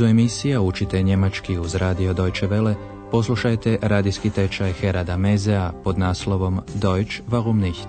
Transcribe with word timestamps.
nizu 0.00 0.10
emisija 0.10 0.60
učite 0.60 1.02
njemački 1.02 1.58
uz 1.58 1.74
radio 1.74 2.12
Deutsche 2.12 2.48
Welle, 2.48 2.74
poslušajte 3.10 3.78
radijski 3.82 4.30
tečaj 4.30 4.72
Herada 4.72 5.16
Mezea 5.16 5.72
pod 5.84 5.98
naslovom 5.98 6.60
Deutsch 6.74 7.20
warum 7.28 7.60
nicht? 7.60 7.88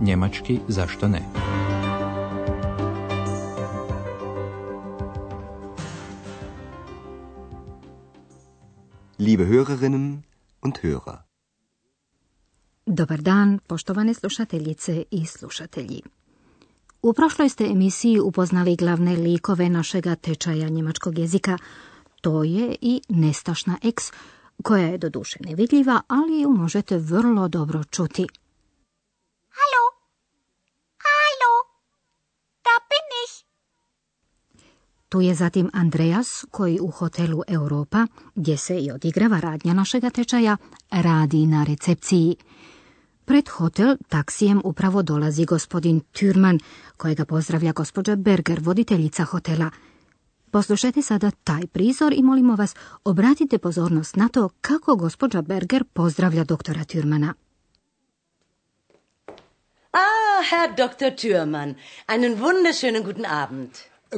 Njemački 0.00 0.60
zašto 0.68 1.08
ne? 1.08 1.20
Liebe 9.18 9.44
Hörerinnen 9.44 10.16
und 10.62 10.74
Hörer. 10.82 11.16
Dobar 12.86 13.20
dan, 13.20 13.58
poštovane 13.66 14.14
slušateljice 14.14 15.04
i 15.10 15.26
slušatelji. 15.26 16.21
U 17.02 17.12
prošloj 17.12 17.48
ste 17.48 17.64
emisiji 17.64 18.20
upoznali 18.20 18.76
glavne 18.76 19.16
likove 19.16 19.68
našega 19.68 20.14
tečaja 20.14 20.68
njemačkog 20.68 21.18
jezika. 21.18 21.58
To 22.20 22.44
je 22.44 22.76
i 22.80 23.00
nestašna 23.08 23.78
eks, 23.82 24.12
koja 24.62 24.86
je 24.86 24.98
doduše 24.98 25.38
nevidljiva, 25.40 26.00
ali 26.08 26.40
ju 26.40 26.50
možete 26.50 26.98
vrlo 26.98 27.48
dobro 27.48 27.84
čuti. 27.84 28.26
Halo, 29.58 29.84
halo, 31.04 31.52
da 32.64 32.74
bin 32.90 33.08
ich. 33.24 33.44
Tu 35.08 35.20
je 35.20 35.34
zatim 35.34 35.70
Andreas, 35.72 36.44
koji 36.50 36.78
u 36.80 36.90
hotelu 36.90 37.42
Europa, 37.48 38.06
gdje 38.34 38.56
se 38.56 38.78
i 38.78 38.90
odigrava 38.90 39.40
radnja 39.40 39.74
našega 39.74 40.10
tečaja, 40.10 40.56
radi 40.90 41.46
na 41.46 41.64
recepciji. 41.64 42.36
Pred 43.24 43.48
hotel 43.48 43.96
taksijem 44.08 44.60
upravo 44.64 45.02
dolazi 45.02 45.44
gospodin 45.44 46.00
Türman, 46.00 46.58
kojega 46.96 47.24
pozdravlja 47.24 47.72
gospođa 47.72 48.16
Berger, 48.16 48.58
voditeljica 48.60 49.24
hotela. 49.24 49.70
Poslušajte 50.50 51.02
sada 51.02 51.30
taj 51.30 51.66
prizor 51.66 52.12
i 52.12 52.22
molimo 52.22 52.56
vas, 52.56 52.74
obratite 53.04 53.58
pozornost 53.58 54.16
na 54.16 54.28
to 54.28 54.48
kako 54.60 54.96
gospođa 54.96 55.42
Berger 55.42 55.84
pozdravlja 55.84 56.44
doktora 56.44 56.84
Türmana. 56.84 57.34
Ah, 59.92 60.42
Herr 60.50 60.74
Dr. 60.76 61.10
Thürmann, 61.16 61.74
einen 62.08 62.34
wunderschönen 62.40 63.04
guten 63.04 63.26
Abend. 63.26 63.70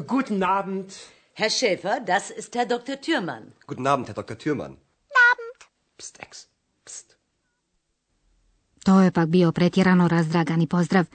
Guten 0.06 0.42
Abend. 0.42 0.86
Herr 1.34 1.50
Schäfer, 1.50 2.00
das 2.06 2.30
ist 2.30 2.54
Herr 2.54 2.68
Dr. 2.68 2.96
Thürmann. 2.96 3.42
Guten 3.66 3.86
Abend, 3.86 4.08
Herr 4.08 4.14
Dr. 4.14 4.38
Thürmann. 4.38 4.76
Abend. 5.32 5.58
Psst, 5.98 6.18
Ex. 6.20 6.53
To 8.84 9.00
je 9.00 9.10
pak 9.10 9.28
bio 9.28 9.52
pretjerano 9.52 10.08
razdragani 10.08 10.66
pozdrav. 10.66 11.06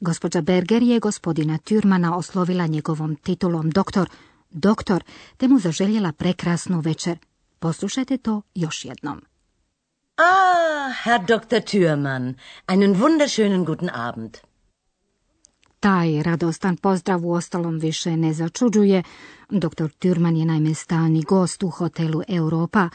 Gospođa 0.00 0.40
Berger 0.40 0.82
je 0.82 1.00
gospodina 1.00 1.58
Türmana 1.58 2.16
oslovila 2.16 2.66
njegovom 2.66 3.16
titulom 3.16 3.70
doktor, 3.70 4.08
doktor, 4.50 5.04
te 5.36 5.48
mu 5.48 5.58
zaželjela 5.58 6.12
prekrasnu 6.12 6.80
večer. 6.80 7.18
Poslušajte 7.58 8.18
to 8.18 8.42
još 8.54 8.84
jednom. 8.84 9.22
Ah, 10.16 10.92
Herr 11.04 11.20
Dr. 11.20 11.60
Thürmann, 11.60 12.34
einen 12.66 12.94
wunderschönen 12.94 13.64
guten 13.64 13.90
Abend. 13.92 14.36
Taj 15.80 16.22
radostan 16.22 16.76
pozdrav 16.76 17.26
u 17.26 17.32
ostalom 17.32 17.78
više 17.78 18.16
ne 18.16 18.32
začuđuje. 18.32 19.02
Doktor 19.50 19.90
Türman 19.90 20.36
je 20.36 20.44
naime 20.44 20.74
stalni 20.74 21.22
gost 21.22 21.62
u 21.62 21.70
hotelu 21.70 22.22
Europa, 22.28 22.88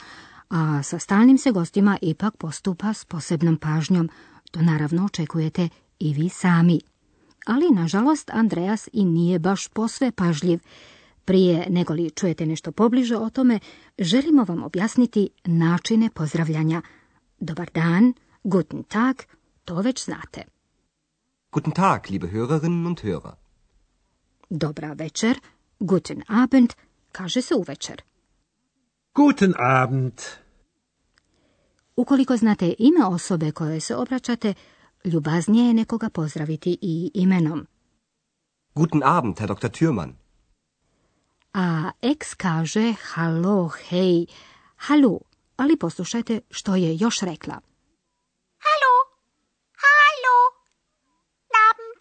a 0.48 0.82
sa 0.82 0.98
stalnim 0.98 1.38
se 1.38 1.50
gostima 1.50 1.98
ipak 2.02 2.36
postupa 2.36 2.94
s 2.94 3.04
posebnom 3.04 3.56
pažnjom. 3.56 4.08
To 4.50 4.62
naravno 4.62 5.04
očekujete 5.04 5.68
i 5.98 6.14
vi 6.14 6.28
sami. 6.28 6.80
Ali, 7.46 7.70
nažalost, 7.70 8.30
Andreas 8.30 8.88
i 8.92 9.04
nije 9.04 9.38
baš 9.38 9.68
posve 9.68 10.12
pažljiv. 10.12 10.58
Prije 11.24 11.66
nego 11.70 11.94
li 11.94 12.10
čujete 12.10 12.46
nešto 12.46 12.72
pobliže 12.72 13.16
o 13.16 13.30
tome, 13.30 13.60
želimo 13.98 14.44
vam 14.44 14.62
objasniti 14.62 15.28
načine 15.44 16.10
pozdravljanja. 16.14 16.82
Dobar 17.40 17.70
dan, 17.74 18.12
guten 18.44 18.82
tag, 18.82 19.16
to 19.64 19.74
već 19.74 20.04
znate. 20.04 20.44
Guten 21.52 21.72
Tag, 21.72 22.10
liebe 22.10 22.26
Hörerinnen 22.26 22.86
und 22.86 23.00
Hörer. 23.00 23.34
Dobra 24.50 24.92
večer, 24.92 25.40
guten 25.80 26.22
Abend, 26.28 26.72
kaže 27.12 27.42
se 27.42 27.54
uvečer. 27.54 28.02
Guten 29.14 29.54
Abend. 29.58 30.20
Ukoliko 31.98 32.36
znate 32.36 32.74
ime 32.78 33.06
osobe 33.06 33.50
kojoj 33.52 33.80
se 33.80 33.96
obraćate, 33.96 34.54
ljubaznije 35.04 35.66
je 35.66 35.74
nekoga 35.74 36.10
pozdraviti 36.10 36.78
i 36.82 37.10
imenom. 37.14 37.66
Guten 38.74 39.02
Abend, 39.04 39.38
Herr 39.38 39.54
Dr. 39.54 39.68
Thürmann. 39.68 40.12
A 41.54 41.90
ex 42.02 42.34
kaže 42.34 42.94
halo, 43.02 43.70
hej, 43.88 44.26
halu, 44.76 45.20
ali 45.56 45.76
poslušajte 45.76 46.40
što 46.50 46.74
je 46.74 46.96
još 47.00 47.20
rekla. 47.20 47.54
Hallo, 48.66 48.94
hallo, 49.84 50.36
Abend. 51.68 52.00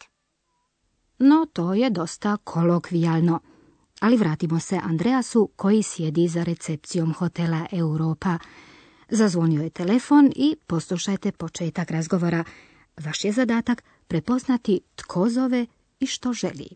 No, 1.18 1.46
to 1.54 1.74
je 1.74 1.90
dosta 1.90 2.38
kolokvijalno. 2.38 3.40
Ali 4.00 4.18
vratimo 4.18 4.60
se 4.60 4.80
Andreasu 4.84 5.50
koji 5.56 5.84
sjedi 5.84 6.28
za 6.28 6.44
recepcijom 6.44 7.14
hotela 7.14 7.66
Europa. 7.72 8.38
Zazvonio 9.10 9.64
je 9.64 9.70
telefon 9.70 10.32
i 10.36 10.56
poslušajte 10.68 11.32
početak 11.32 11.92
razgovora. 11.92 12.44
Vaš 12.98 13.24
je 13.24 13.32
zadatak 13.32 13.84
prepoznati 14.08 14.82
tko 14.96 15.30
zove 15.30 15.66
i 16.00 16.08
što 16.08 16.34
želi. 16.34 16.68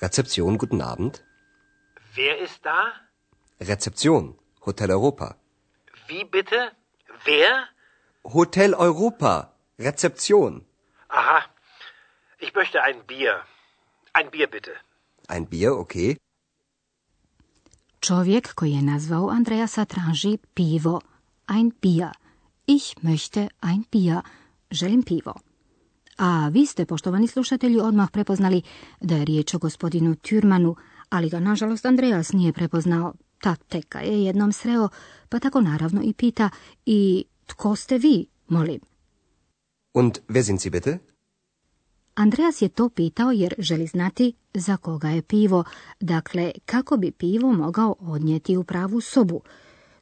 Rezeption, 0.00 0.58
guten 0.58 0.82
Abend. 0.82 1.12
Wer 2.16 2.42
ist 2.44 2.62
da? 2.62 2.92
Rezeption, 3.58 4.34
Hotel 4.60 4.90
Europa. 4.90 5.34
Wie 6.08 6.24
bitte? 6.32 6.70
Wer? 7.26 7.66
Hotel 8.22 8.74
Europa, 8.78 9.54
Rezeption. 9.78 10.64
Aha. 11.08 11.40
Ich 12.38 12.54
möchte 12.54 12.78
ein 12.82 13.06
Bier. 13.06 13.34
Ein 14.12 14.30
Bier 14.30 14.48
bitte. 14.50 14.91
Ein 15.32 15.46
Bier, 15.50 15.70
okay. 15.70 16.16
Čovjek 18.00 18.54
koji 18.54 18.72
je 18.72 18.82
nazvao 18.82 19.28
Andreasa 19.28 19.84
traži 19.84 20.38
pivo. 20.54 21.00
Ein 21.46 21.70
Bier. 21.82 22.10
Ich 22.66 22.96
möchte 23.02 23.48
ein 23.60 23.84
Bier. 23.92 24.20
Želim 24.70 25.02
pivo. 25.02 25.34
A 26.16 26.48
vi 26.48 26.66
ste, 26.66 26.86
poštovani 26.86 27.28
slušatelji, 27.28 27.80
odmah 27.80 28.10
prepoznali 28.10 28.62
da 29.00 29.16
je 29.16 29.24
riječ 29.24 29.54
o 29.54 29.58
gospodinu 29.58 30.14
Türmanu, 30.14 30.74
ali 31.08 31.30
ga, 31.30 31.40
nažalost, 31.40 31.86
Andreas 31.86 32.32
nije 32.32 32.52
prepoznao. 32.52 33.14
Ta 33.40 33.56
teka 33.56 34.00
je 34.00 34.24
jednom 34.24 34.52
sreo, 34.52 34.88
pa 35.28 35.38
tako 35.38 35.60
naravno 35.60 36.02
i 36.04 36.12
pita 36.12 36.50
i 36.86 37.24
tko 37.46 37.76
ste 37.76 37.98
vi, 37.98 38.26
molim. 38.48 38.80
Und 39.94 40.18
wer 40.28 40.42
sind 40.42 40.60
Sie 40.60 40.70
bitte? 40.70 41.11
Andreas 42.14 42.62
je 42.62 42.68
to 42.68 42.88
pitao 42.88 43.30
jer 43.30 43.54
želi 43.58 43.86
znati 43.86 44.32
za 44.54 44.76
koga 44.76 45.08
je 45.08 45.22
pivo, 45.22 45.64
dakle 46.00 46.52
kako 46.66 46.96
bi 46.96 47.10
pivo 47.10 47.52
mogao 47.52 47.94
odnijeti 48.00 48.56
u 48.56 48.64
pravu 48.64 49.00
sobu. 49.00 49.40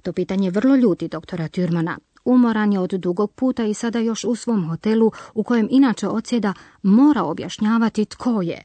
To 0.02 0.12
pitanje 0.12 0.50
vrlo 0.50 0.76
ljuti 0.76 1.08
doktora 1.08 1.48
Türmana. 1.48 1.98
Umoran 2.24 2.72
je 2.72 2.78
od 2.78 2.90
dugog 2.90 3.32
puta 3.32 3.64
i 3.64 3.74
sada 3.74 3.98
još 3.98 4.24
u 4.24 4.34
svom 4.34 4.68
hotelu, 4.68 5.10
u 5.34 5.42
kojem 5.42 5.68
inače 5.70 6.08
odsjeda, 6.08 6.54
mora 6.82 7.22
objašnjavati 7.22 8.04
tko 8.04 8.42
je. 8.42 8.62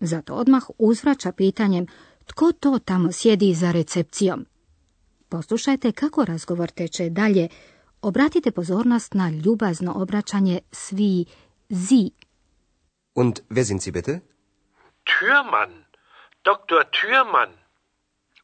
Zato 0.00 0.34
odmah 0.34 0.62
uzvraća 0.78 1.32
pitanjem 1.32 1.86
tko 2.26 2.52
to 2.52 2.78
tamo 2.78 3.12
sjedi 3.12 3.54
za 3.54 3.72
recepcijom. 3.72 4.46
Poslušajte 5.28 5.92
kako 5.92 6.24
razgovor 6.24 6.70
teče 6.70 7.10
dalje. 7.10 7.48
Obratite 8.02 8.50
pozornost 8.50 9.14
na 9.14 9.30
ljubazno 9.30 9.92
obraćanje 9.96 10.58
svi 10.72 11.24
zi. 11.68 12.10
Und 13.14 13.42
wer 13.48 13.64
sind 13.64 13.82
Sie 13.82 13.92
bitte? 13.92 14.22
Thürmann. 15.04 15.86
Dr. 16.44 16.90
Thürmann. 16.90 17.52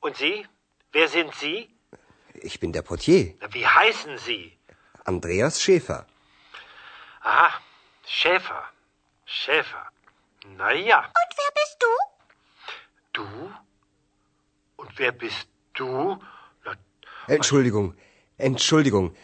Und 0.00 0.17
Sie? 0.17 0.47
Wer 0.93 1.09
sind 1.09 1.35
Sie? 1.35 1.69
Ich 2.35 2.61
bin 2.61 2.73
der 2.73 2.82
Portier, 2.82 3.35
Wie 3.50 3.67
heißen 3.67 4.17
Sie? 4.19 4.56
Andreas 5.05 5.61
Schäfer. 5.61 6.06
Aha, 7.20 7.61
Schäfer. 8.06 8.62
Schäfer. 9.25 9.85
Na 10.56 10.73
ja. 10.73 10.99
Und 10.99 11.37
wer 11.41 11.53
bist 11.55 11.76
du? 11.85 11.93
Du? 13.12 13.53
Und 14.76 14.99
wer 14.99 15.12
bist 15.12 15.49
du? 15.75 16.19
Na, 16.64 16.73
Entschuldigung, 17.26 17.94
Entschuldigung. 18.37 19.14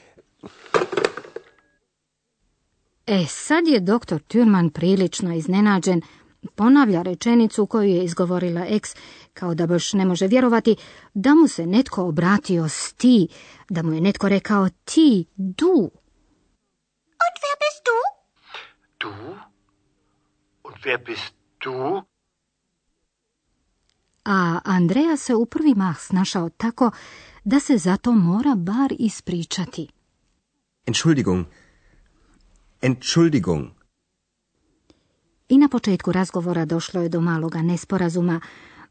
E, 3.07 3.27
sad 3.29 3.67
je 3.67 3.81
doktor 3.81 4.21
Türman 4.21 4.71
prilično 4.71 5.35
iznenađen. 5.35 6.03
Ponavlja 6.55 7.03
rečenicu 7.03 7.67
koju 7.67 7.89
je 7.89 8.05
izgovorila 8.05 8.67
eks, 8.69 8.91
kao 9.35 9.55
da 9.55 9.67
baš 9.67 9.93
ne 9.93 10.05
može 10.05 10.27
vjerovati 10.27 10.77
da 11.15 11.35
mu 11.35 11.49
se 11.49 11.67
netko 11.67 12.05
obratio 12.05 12.69
s 12.69 12.93
ti, 12.93 13.29
da 13.69 13.83
mu 13.83 13.93
je 13.93 14.01
netko 14.01 14.29
rekao 14.29 14.69
ti, 14.85 15.27
du. 15.37 15.91
Und 17.25 17.37
wer 17.45 17.57
bist 17.65 17.83
du? 17.89 17.97
du? 19.01 19.37
Und 20.65 20.77
wer 20.85 21.05
bist 21.07 21.35
du? 21.65 22.03
A 24.25 24.61
Andreja 24.65 25.17
se 25.17 25.35
u 25.35 25.47
prvi 25.47 25.75
mah 25.75 25.99
snašao 26.01 26.49
tako 26.49 26.91
da 27.45 27.61
se 27.61 27.79
zato 27.79 28.13
mora 28.13 28.55
bar 28.55 28.95
ispričati. 28.99 29.89
Entschuldigung. 30.87 31.47
Entschuldigung. 32.85 33.71
I 35.49 35.59
na 35.59 35.69
početku 35.69 36.13
razgovora 36.13 36.65
došlo 36.65 37.03
je 37.03 37.09
do 37.09 37.21
maloga 37.21 37.63
nesporazuma. 37.63 38.41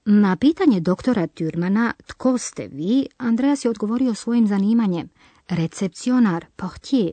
Na 0.06 0.36
pitanje 0.36 0.80
doktora 0.80 1.28
Türmana 1.28 1.94
tko 2.08 2.38
ste 2.38 2.68
vi, 2.68 3.08
Andreas 3.18 3.66
je 3.66 3.70
odgovorio 3.70 4.14
svojim 4.14 4.48
zanimanjem. 4.48 5.10
Recepcionar, 5.50 6.46
portier. 6.56 7.12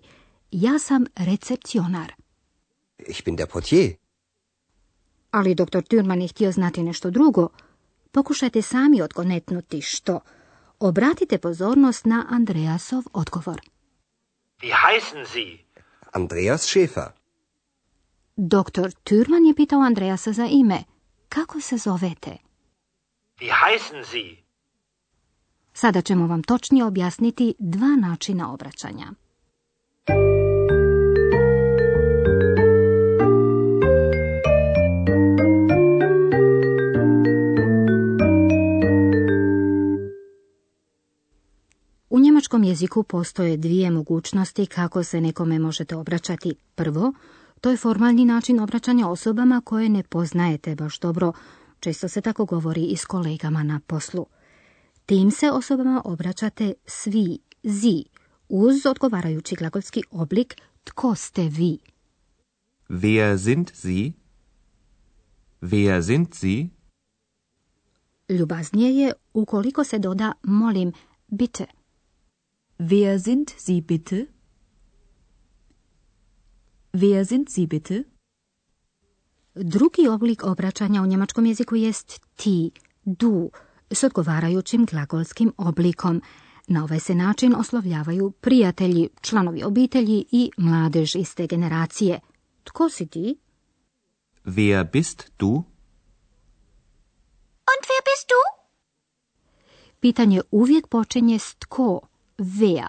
Ja 0.50 0.79
sam 0.79 1.06
recepcionar. 1.17 2.12
Ich 3.09 3.25
bin 3.25 3.37
der 3.37 3.47
Portier. 3.47 3.94
Ali 5.31 5.55
doktor 5.55 5.82
Türman 5.82 6.21
je 6.21 6.29
htio 6.29 6.53
znati 6.53 6.82
nešto 6.82 7.11
drugo. 7.11 7.49
Pokušajte 8.12 8.62
sami 8.62 9.03
odgonetnuti 9.03 9.81
što. 9.81 10.21
Obratite 10.79 11.38
pozornost 11.38 12.05
na 12.05 12.27
Andreasov 12.31 13.03
odgovor. 13.12 13.61
Wie 14.62 14.75
heißen 14.75 15.27
Sie? 15.27 15.69
Andreas 16.12 16.62
Schäfer. 16.66 17.10
Doktor 18.36 18.90
Türman 19.04 19.44
je 19.46 19.54
pitao 19.54 19.80
Andreasa 19.80 20.32
za 20.32 20.46
ime. 20.46 20.84
Kako 21.28 21.60
se 21.60 21.76
zovete? 21.76 22.36
Wie 23.40 23.52
heißen 23.52 24.04
Sie? 24.04 24.36
Sada 25.72 26.02
ćemo 26.02 26.26
vam 26.26 26.42
točnije 26.42 26.84
objasniti 26.84 27.54
dva 27.58 27.96
načina 27.96 28.52
obraćanja. 28.52 29.06
Njemačkom 42.50 42.69
jeziku 42.69 43.02
postoje 43.02 43.56
dvije 43.56 43.91
mogućnosti 43.91 44.67
kako 44.67 45.02
se 45.02 45.20
nekome 45.20 45.58
možete 45.58 45.97
obraćati. 45.97 46.55
Prvo, 46.75 47.12
to 47.61 47.70
je 47.70 47.76
formalni 47.76 48.25
način 48.25 48.61
obraćanja 48.61 49.08
osobama 49.08 49.61
koje 49.64 49.88
ne 49.88 50.02
poznajete 50.02 50.75
baš 50.75 50.99
dobro. 50.99 51.32
Često 51.81 52.08
se 52.08 52.20
tako 52.20 52.44
govori 52.44 52.85
i 52.85 52.97
s 52.97 53.05
kolegama 53.05 53.62
na 53.62 53.81
poslu. 53.87 54.26
Tim 55.06 55.31
se 55.31 55.50
osobama 55.50 56.02
obraćate 56.05 56.73
svi, 56.87 57.38
zi, 57.62 58.05
uz 58.49 58.87
odgovarajući 58.87 59.56
glagolski 59.56 60.03
oblik 60.11 60.56
tko 60.85 61.14
ste 61.14 61.43
vi. 61.43 61.79
Wer 62.88 63.38
sind 63.38 63.67
Sie? 63.75 64.12
Wer 65.61 66.03
sind 66.03 66.26
Sie? 66.32 66.69
Ljubaznije 68.29 68.96
je 68.96 69.12
ukoliko 69.35 69.85
se 69.85 69.99
doda 69.99 70.32
molim 70.43 70.93
bitte. 71.29 71.80
Wer 72.82 73.19
sind 73.19 73.50
Sie 73.59 73.82
bitte? 73.82 74.27
Wer 76.93 77.25
sind 77.27 77.50
Sie 77.50 77.67
bitte? 77.67 78.05
Drugi 79.55 80.09
oblik 80.09 80.44
obraćanja 80.44 81.03
u 81.03 81.06
njemačkom 81.06 81.47
jeziku 81.47 81.77
jest 81.77 82.21
ti, 82.37 82.71
du, 83.05 83.50
s 83.91 84.05
odgovarajućim 84.05 84.87
glagolskim 84.87 85.53
oblikom. 85.56 86.23
Na 86.67 86.85
ovaj 86.85 87.00
se 87.00 87.15
način 87.15 87.55
oslovljavaju 87.55 88.31
prijatelji, 88.31 89.09
članovi 89.21 89.62
obitelji 89.62 90.25
i 90.31 90.50
mladež 90.56 91.15
iste 91.15 91.47
generacije. 91.47 92.21
Tko 92.65 92.88
si 92.88 93.06
ti? 93.06 93.38
Wer 94.44 94.91
bist 94.93 95.32
du? 95.38 95.50
Und 97.73 97.82
wer 97.91 98.03
bist 98.11 98.29
du? 98.29 98.41
Pitanje 100.00 100.41
uvijek 100.50 100.87
počinje 100.87 101.38
s 101.38 101.55
tko, 101.55 102.00
vea. 102.40 102.87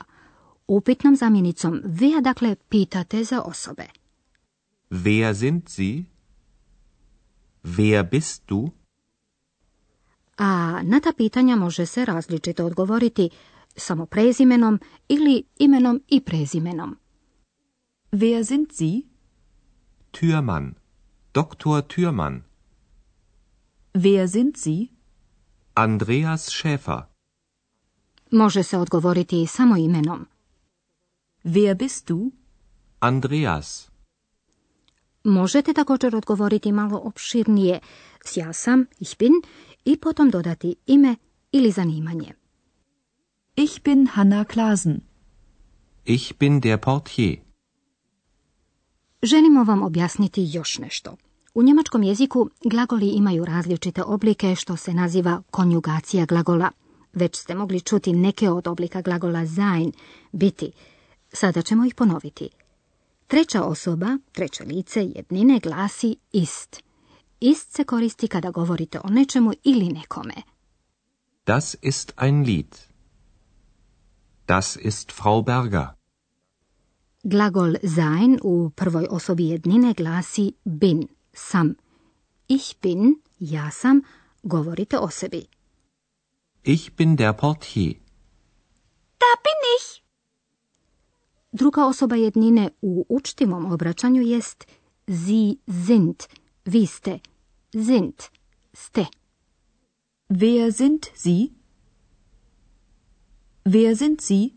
Upitnom 0.67 1.15
zamjenicom 1.15 1.81
vea, 1.83 2.21
dakle, 2.21 2.55
pitate 2.69 3.23
za 3.23 3.41
osobe. 3.41 3.87
Wer 4.89 5.35
sind 5.35 5.69
Sie? 5.69 6.03
Wer 7.63 8.09
bist 8.11 8.43
du? 8.47 8.69
A 10.37 10.81
na 10.83 10.99
ta 10.99 11.13
pitanja 11.17 11.55
može 11.55 11.85
se 11.85 12.05
različito 12.05 12.65
odgovoriti 12.65 13.29
samo 13.75 14.05
prezimenom 14.05 14.79
ili 15.07 15.43
imenom 15.59 16.01
i 16.07 16.21
prezimenom. 16.21 16.97
Wer 18.11 18.45
sind 18.45 18.67
Sie? 18.71 19.01
Türmann. 20.11 20.73
Dr. 21.33 21.81
Türmann. 21.87 22.41
Wer 23.93 24.27
sind 24.27 24.57
Sie? 24.57 24.87
Andreas 25.73 26.49
Schäfer. 26.49 27.10
Može 28.31 28.63
se 28.63 28.77
odgovoriti 28.77 29.41
i 29.41 29.47
samo 29.47 29.77
imenom. 29.77 30.27
Wer 31.43 31.77
bist 31.77 32.07
du? 32.07 32.31
Andreas. 32.99 33.89
Možete 35.23 35.73
također 35.73 36.15
odgovoriti 36.15 36.71
malo 36.71 37.01
opširnije 37.03 37.79
s 38.25 38.37
ja 38.37 38.53
sam, 38.53 38.85
ich 38.99 39.17
bin, 39.19 39.31
i 39.85 39.97
potom 39.97 40.29
dodati 40.29 40.75
ime 40.87 41.15
ili 41.51 41.71
zanimanje. 41.71 42.33
Ich 43.55 43.83
bin 43.83 44.07
Hanna 44.07 44.45
Klasen. 44.45 45.01
Ich 46.05 46.33
bin 46.39 46.59
der 46.59 46.79
Portier. 46.79 47.37
Želimo 49.23 49.63
vam 49.63 49.83
objasniti 49.83 50.49
još 50.53 50.77
nešto. 50.77 51.15
U 51.53 51.63
njemačkom 51.63 52.03
jeziku 52.03 52.49
glagoli 52.63 53.07
imaju 53.07 53.45
različite 53.45 54.03
oblike 54.03 54.55
što 54.55 54.77
se 54.77 54.93
naziva 54.93 55.41
konjugacija 55.51 56.25
glagola. 56.25 56.71
Već 57.13 57.35
ste 57.35 57.55
mogli 57.55 57.81
čuti 57.81 58.13
neke 58.13 58.49
od 58.49 58.67
oblika 58.67 59.01
glagola 59.01 59.45
sein, 59.45 59.91
biti. 60.31 60.71
Sada 61.33 61.61
ćemo 61.61 61.85
ih 61.85 61.95
ponoviti. 61.95 62.49
Treća 63.27 63.63
osoba, 63.63 64.17
treće 64.31 64.63
lice 64.63 65.05
jednine 65.15 65.59
glasi 65.59 66.15
ist. 66.31 66.83
Ist 67.39 67.75
se 67.75 67.83
koristi 67.83 68.27
kada 68.27 68.51
govorite 68.51 68.99
o 69.03 69.09
nečemu 69.09 69.51
ili 69.63 69.85
nekome. 69.85 70.33
Das 71.45 71.75
ist 71.81 72.13
ein 72.17 72.43
Lied. 72.43 72.77
Das 74.47 74.77
ist 74.81 75.11
Frau 75.11 75.41
Berger. 75.41 75.87
Glagol 77.23 77.75
sein 77.95 78.39
u 78.43 78.69
prvoj 78.75 79.07
osobi 79.09 79.47
jednine 79.47 79.93
glasi 79.93 80.53
bin, 80.63 81.07
sam. 81.33 81.75
Ich 82.47 82.75
bin, 82.81 83.15
ja 83.39 83.71
sam, 83.71 84.01
govorite 84.43 84.97
o 84.99 85.09
sebi. 85.09 85.45
Ich 86.63 86.95
bin 86.95 87.17
der 87.17 87.33
Portier. 87.33 87.95
Da 89.19 89.25
bin 89.43 89.59
ich. 89.77 90.03
Druga 91.51 91.85
osoba 91.85 92.15
jednine 92.15 92.69
u 92.81 93.05
učtimom 93.09 93.71
obraćanju 93.73 94.21
jest 94.21 94.65
Sie 95.07 95.55
sind, 95.67 96.27
vi 96.65 96.85
ste, 96.85 97.19
sind, 97.73 98.23
ste. 98.73 99.05
Wer 100.29 100.71
sind 100.73 101.05
Sie? 101.15 101.47
Wer 103.65 103.97
sind 103.97 104.21
Sie? 104.21 104.49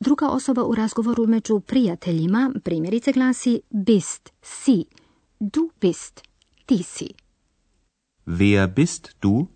Druga 0.00 0.28
osoba 0.28 0.64
u 0.64 0.74
razgovoru 0.74 1.26
među 1.26 1.60
prijateljima 1.60 2.52
primjerice 2.64 3.12
glasi 3.12 3.60
bist, 3.70 4.32
si, 4.42 4.84
du 5.40 5.70
bist, 5.80 6.20
ti 6.66 6.82
si. 6.82 7.08
Wer 8.26 8.74
bist 8.74 9.16
du? 9.22 9.46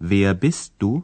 Wer 0.00 0.34
bist 0.40 0.72
du? 0.78 1.02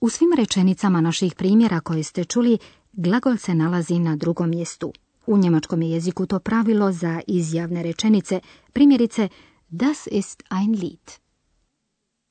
U 0.00 0.08
svim 0.08 0.32
rečenicama 0.36 1.00
naših 1.00 1.34
primjera 1.34 1.80
koje 1.80 2.02
ste 2.02 2.24
čuli, 2.24 2.58
glagol 2.92 3.36
se 3.36 3.54
nalazi 3.54 3.98
na 3.98 4.16
drugom 4.16 4.50
mjestu. 4.50 4.92
U 5.26 5.38
njemačkom 5.38 5.82
je 5.82 5.90
jeziku 5.90 6.26
to 6.26 6.38
pravilo 6.38 6.92
za 6.92 7.20
izjavne 7.26 7.82
rečenice, 7.82 8.40
primjerice 8.72 9.28
Das 9.68 10.06
ist 10.06 10.42
ein 10.50 10.72
Lied. 10.72 11.10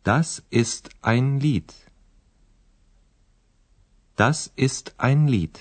Das 0.05 0.41
ist 0.51 0.89
ein 1.01 1.39
Lied. 1.39 1.73
Das 4.17 4.49
ist 4.55 4.91
ein 4.97 5.27
Lied. 5.27 5.59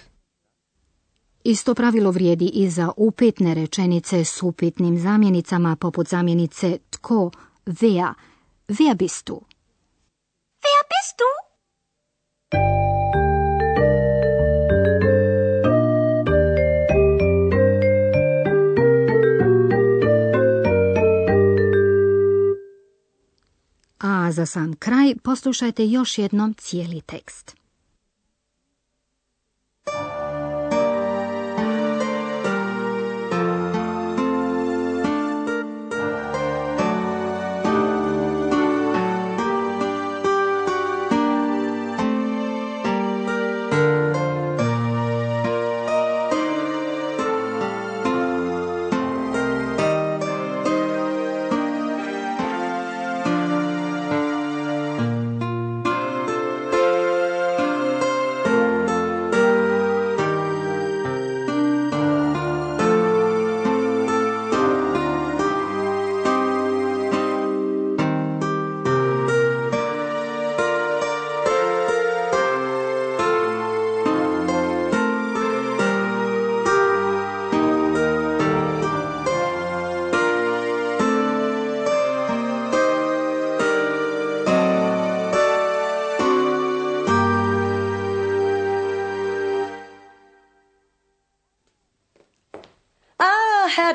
Isto 1.45 1.75
pravilo 1.75 2.11
vrijedi 2.11 2.51
i 2.55 2.71
za 2.71 2.93
upitne 2.97 3.55
rečenice 3.55 4.25
s 4.25 4.43
upitnim 4.43 4.99
zamjenicama 4.99 5.77
poput 5.77 6.09
zamjenice 6.09 6.79
tko, 6.91 7.31
wer, 7.67 8.15
wer 8.79 8.95
bist 8.95 9.27
du? 9.27 9.37
Wer 10.65 10.83
bist 10.93 11.15
du? 11.19 11.31
A 23.99 24.33
za 24.33 24.47
sam 24.47 24.77
kraj 24.77 25.15
poslušajte 25.23 25.87
još 25.87 26.19
jednom 26.19 26.55
cijeli 26.55 27.01
tekst. 27.01 27.60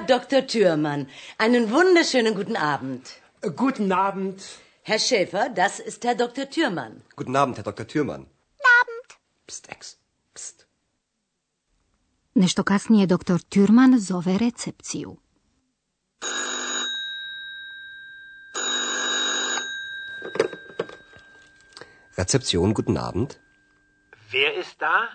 Dr. 0.05 0.47
Thürmann, 0.47 1.07
einen 1.37 1.71
wunderschönen 1.71 2.35
guten 2.35 2.55
Abend. 2.55 3.01
Guten 3.55 3.91
Abend. 3.91 4.41
Herr 4.83 4.99
Schäfer, 4.99 5.49
das 5.49 5.79
ist 5.79 6.03
Herr 6.05 6.15
Dr. 6.15 6.49
Thürmann. 6.49 7.01
Guten 7.15 7.35
Abend, 7.35 7.57
Herr 7.57 7.63
Dr. 7.63 7.87
Thürmann. 7.87 8.25
Abend. 8.81 9.07
Psst, 9.47 9.69
Ex. 9.69 9.97
Psst. 10.33 10.67
Nešto 12.33 12.63
kasnije 12.63 13.07
doktor 13.07 13.39
Thürmann 13.49 13.99
zove 13.99 14.37
recepciju. 14.39 15.15
Rezeption, 22.17 22.73
guten 22.73 22.97
Abend. 22.97 23.39
Wer 24.31 24.53
ist 24.55 24.81
da? 24.81 25.09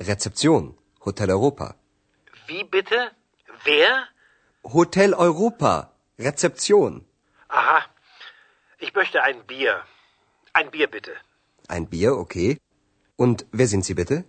Rezeption, 0.00 0.78
Hotel 1.04 1.30
Europa. 1.30 1.74
Wie 2.46 2.64
bitte? 2.64 3.10
Wer? 3.64 4.08
Hotel 4.72 5.14
Europa, 5.14 5.92
Rezeption. 6.18 7.04
Aha. 7.48 7.84
Ich 8.78 8.94
möchte 8.94 9.22
ein 9.22 9.46
Bier. 9.46 9.82
Ein 10.52 10.70
Bier 10.70 10.88
bitte. 10.88 11.12
Ein 11.68 11.88
Bier, 11.88 12.12
okay. 12.16 12.58
Und 13.16 13.46
wer 13.52 13.66
sind 13.66 13.84
Sie 13.84 13.94
bitte? 13.94 14.24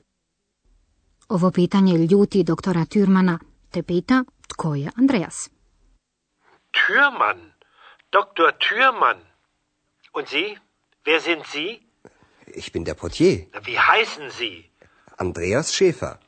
Ovo 1.30 1.52
pitanje 1.52 1.98
ljuti 1.98 2.44
doktora 2.44 2.86
Thürmana, 2.86 3.40
te 3.72 3.84
pita 3.84 4.24
tko 4.48 4.74
je 4.76 4.90
Andreas. 4.98 5.50
Türmann. 6.72 7.54
Dr. 8.12 8.58
Türmann. 8.60 9.22
Und 10.14 10.28
Sie? 10.30 10.58
Wer 11.04 11.20
sind 11.20 11.46
Sie? 11.46 11.82
Ich 12.48 12.72
bin 12.72 12.84
der 12.86 12.96
Portier, 12.96 13.46
Wie 13.64 13.78
heißen 13.78 14.32
Sie? 14.32 14.70
Andreas 15.18 15.74
Schäfer. 15.76 16.20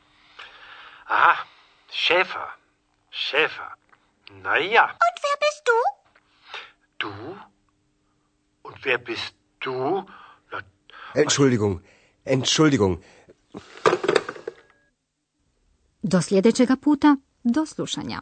Aha. 1.06 1.36
Schäfer. 1.92 2.48
Schäfer. 3.10 3.70
Na 4.44 4.58
ja. 4.58 4.84
Und 4.84 5.16
wer 5.24 5.38
bist 5.44 5.62
du? 5.70 5.78
Du? 6.98 7.38
Und 8.64 8.86
wer 8.86 8.98
bist 8.98 9.34
du? 9.60 10.06
Na, 10.52 10.62
Entschuldigung, 11.16 11.82
Entschuldigung. 12.26 13.04
Do 16.02 16.22
sljedećega 16.22 16.76
puta, 16.76 17.18
do 17.44 17.66
slušanja. 17.66 18.22